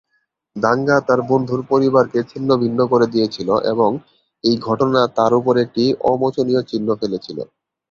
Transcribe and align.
দাঙ্গা 0.55 0.97
তাঁর 1.07 1.19
বন্ধুর 1.29 1.61
পরিবারকে 1.71 2.19
ছিন্নভিন্ন 2.31 2.79
করে 2.91 3.05
দিয়েছিল 3.13 3.49
এবং 3.71 3.89
এই 4.43 4.55
ঘটনা 4.67 5.01
তাঁর 5.17 5.31
উপর 5.39 5.53
একটি 5.65 5.83
অমোচনীয় 6.11 6.61
চিহ্ন 6.69 6.87
ফেলেছিল। 7.01 7.37